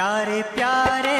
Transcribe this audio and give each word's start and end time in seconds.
प्यारे 0.00 0.42
प्यारे 0.52 1.18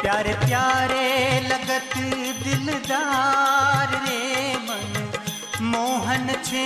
प्यारे 0.00 0.34
प्यारे 0.42 1.06
लगत 1.46 1.94
दिलदार 2.42 3.94
रे 4.04 4.20
मन 4.66 5.64
मोहन 5.72 6.30
छे 6.48 6.62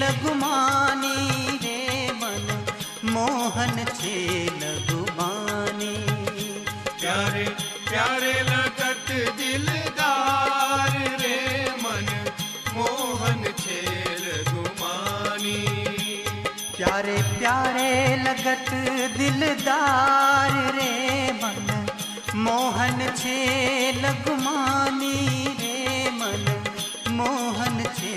लगुमानी 0.00 1.13
प्यारे 17.54 18.16
लगत 18.22 18.70
दिलदार 19.16 20.54
रे 20.76 20.94
मन 21.42 21.68
मोहन 22.46 22.98
छे 23.20 23.36
लगुमानी 24.02 25.12
रे 25.60 26.10
मन 26.18 26.42
मोहन 27.18 27.78
छे 27.98 28.16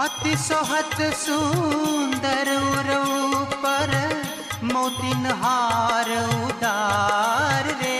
अति 0.00 0.36
सोहत 0.40 0.94
सुंदर 1.14 2.48
पर 3.64 3.90
मोतिन 4.72 5.26
हार 5.40 6.10
उदार 6.18 7.66
रे। 7.80 7.98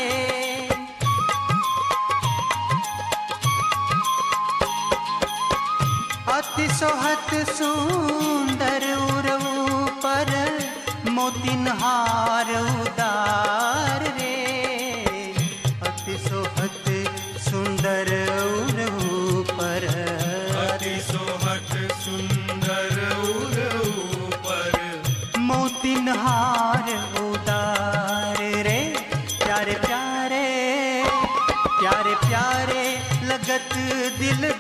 अति 6.37 6.69
सोहत 6.79 7.35
सुंदर 7.51 8.87
पर 10.05 10.33
मोतिन 11.11 11.69
हार 11.83 12.55
उदार 12.61 14.03
रे। 14.19 14.35
अति 15.91 16.19
सोहत 16.29 16.85
पर 19.53 19.89
dil 34.21 34.60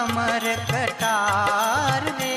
कमर 0.00 0.44
कटार 0.68 2.04
रे 2.20 2.36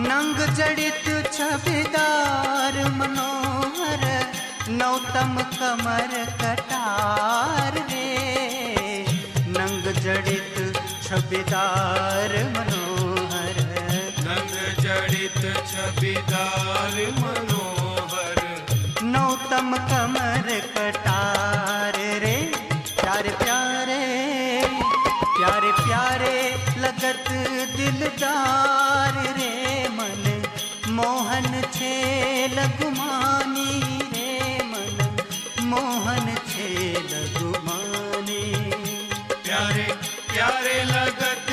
नंग 0.00 0.42
जड़ित 0.58 1.08
छबिदार 1.32 2.76
मनोहर, 2.98 4.04
नौतम 4.80 5.34
कमर 5.56 6.12
कटार 6.42 7.80
रे 7.92 8.06
नंग 9.56 9.92
जड़ित 10.04 10.82
छबिदार 11.02 12.38
मनोहर। 12.56 13.64
नंग 14.28 14.56
जड़ित 14.84 15.40
छबिदार 15.72 17.04
मनोहर। 17.20 17.87
कमर 19.62 20.60
कटार 20.76 21.92
रे। 21.96 22.52
प्यारे 23.00 23.28
प्यारे 23.28 24.02
प्यारे 25.38 25.72
प्यारे 25.72 26.56
लगत 26.78 27.30
दिलदार 27.76 29.34
रे। 29.38 29.88
मन 29.88 30.42
मोहन 30.88 31.62
रे। 34.14 34.58
मन 34.64 35.16
मोहन 35.60 36.34
छे 36.48 36.92
लगुमानी। 36.92 38.70
प्यारे 39.44 39.86
प्यारे 40.34 40.84
लगत 40.84 41.47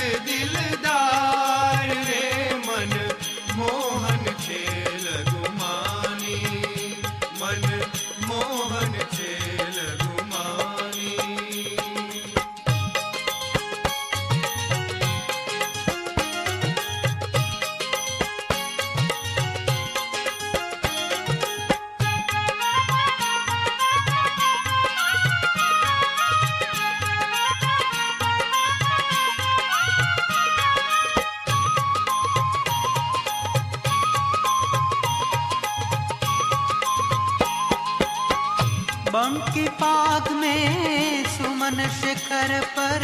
पम 39.25 39.37
की 39.53 39.61
पाग 39.81 40.27
में 40.31 41.23
सुमन 41.25 41.77
शिखर 41.91 42.51
पर 42.77 43.03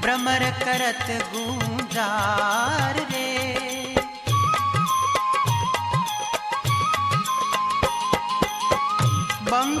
भ्रमर 0.00 0.42
करत 0.64 1.06
गूंजार 1.32 2.98
रे। 3.12 3.30
बम 9.50 9.72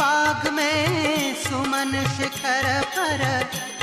पाग 0.00 0.48
में 0.52 1.34
सुमन 1.34 1.92
शिखर 2.16 2.68
पर 2.96 3.26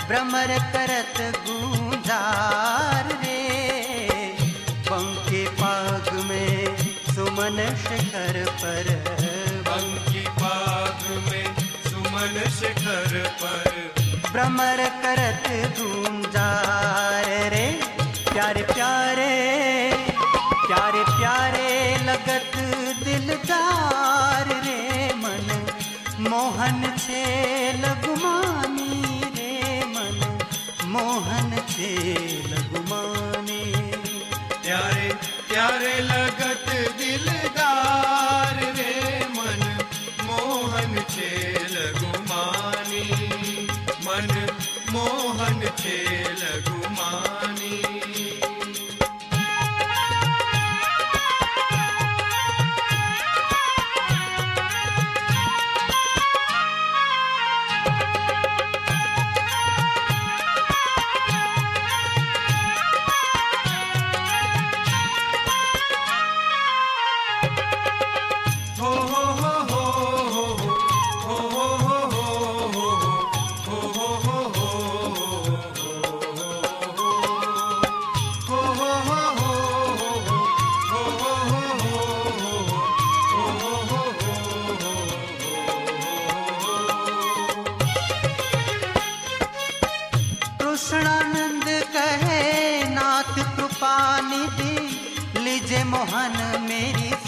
भ्रमर 0.08 0.58
करत 0.76 1.20
गूंजार 1.48 3.12
रे। 3.24 3.42
बम 4.90 5.14
पाग 5.62 6.14
में 6.30 6.78
सुमन 7.16 7.58
शिखर 7.84 8.46
पर 8.64 8.96
बंकी 9.68 10.26
पाग 10.40 10.83
में 11.28 11.46
सुमन 11.88 12.36
शिखर 12.60 13.12
पर। 13.42 13.72
भ्रमर 14.32 14.80
करत 15.04 15.46
धूम 15.78 16.22
जा 16.36 16.50
रे, 17.54 17.66
प्यारे 18.32 18.64
प्यारे 18.74 19.32
प्यारे 20.66 21.04
प्यारे 21.10 21.70
लगत 22.06 22.54
दिलदार 23.04 24.48
रे 24.66 24.80
मन, 25.16 25.48
मोहन 26.30 26.82
छे 26.98 27.24
लगुमानी 27.82 28.83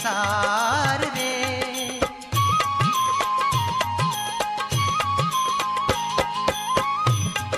मेरी 0.06 0.12
सार 0.12 1.00
रे। 1.00 2.00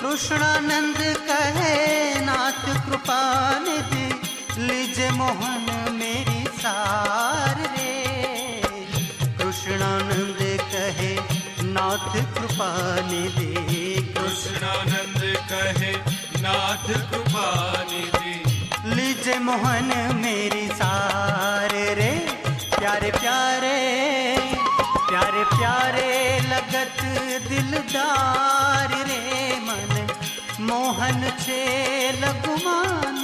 कृष्णानंद 0.01 0.97
कहे 0.97 2.19
नाथ 2.19 2.85
कृपा 2.85 3.19
निधि 3.59 4.07
लीजे 4.59 5.09
मोहन 5.11 5.91
मेरी 5.91 6.43
सार 6.45 7.59
रे। 7.59 8.61
कृष्णानंद 9.21 10.37
कहे 10.39 11.15
नाथ 11.63 12.13
कृपा 12.15 12.95
निधि। 13.01 13.53
कृष्णानंद 14.17 15.35
कहे 15.51 15.91
नाथ 16.41 16.87
कृपा 16.87 17.83
निधि। 17.91 18.95
लीजे 18.95 19.39
मोहन 19.39 20.15
मेरी 20.15 20.67
सार 20.67 21.71
रे। 21.71 22.26
प्यारे 22.87 23.09
प्यारे 23.11 23.77
प्यारे 25.07 25.43
प्यारे 25.53 26.11
लगत 26.51 27.01
दिलदार 27.47 28.93
रे 29.09 29.19
मन 29.65 29.91
मोहन 30.69 31.19
छे 31.43 31.59
लगुमानी 32.21 33.16